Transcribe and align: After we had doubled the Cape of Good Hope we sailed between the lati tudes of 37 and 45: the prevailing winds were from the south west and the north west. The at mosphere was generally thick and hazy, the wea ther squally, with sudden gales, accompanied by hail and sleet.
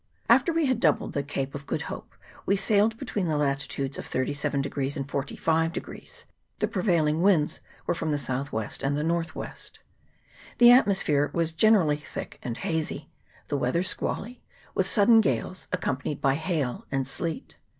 After 0.27 0.51
we 0.51 0.65
had 0.65 0.79
doubled 0.79 1.13
the 1.13 1.21
Cape 1.21 1.53
of 1.53 1.67
Good 1.67 1.83
Hope 1.83 2.15
we 2.47 2.55
sailed 2.55 2.97
between 2.97 3.27
the 3.27 3.35
lati 3.35 3.67
tudes 3.67 3.99
of 3.99 4.05
37 4.07 4.63
and 4.95 5.07
45: 5.11 5.73
the 6.57 6.67
prevailing 6.67 7.21
winds 7.21 7.59
were 7.85 7.93
from 7.93 8.09
the 8.09 8.17
south 8.17 8.51
west 8.51 8.81
and 8.81 8.97
the 8.97 9.03
north 9.03 9.35
west. 9.35 9.79
The 10.57 10.71
at 10.71 10.87
mosphere 10.87 11.31
was 11.35 11.53
generally 11.53 11.97
thick 11.97 12.39
and 12.41 12.57
hazy, 12.57 13.11
the 13.47 13.57
wea 13.59 13.71
ther 13.73 13.83
squally, 13.83 14.41
with 14.73 14.87
sudden 14.87 15.21
gales, 15.21 15.67
accompanied 15.71 16.19
by 16.19 16.33
hail 16.33 16.87
and 16.91 17.05
sleet. 17.05 17.57